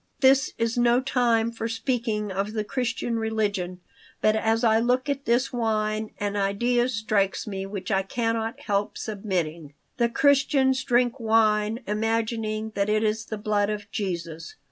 [0.21, 3.81] This is no time for speaking of the Christian religion,
[4.19, 8.97] but as I look at this wine an idea strikes me which I cannot help
[8.97, 14.55] submitting: The Christians drink wine, imagining that it is the blood of Jesus.